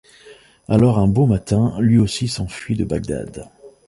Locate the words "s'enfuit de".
2.27-2.85